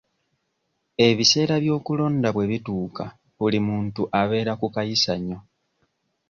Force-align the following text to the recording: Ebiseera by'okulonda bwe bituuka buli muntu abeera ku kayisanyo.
Ebiseera 1.07 1.55
by'okulonda 1.63 2.29
bwe 2.31 2.45
bituuka 2.51 3.05
buli 3.37 3.59
muntu 3.67 4.01
abeera 4.21 4.53
ku 4.59 4.67
kayisanyo. 4.75 5.37